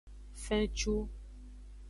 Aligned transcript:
Fencu. 0.43 0.97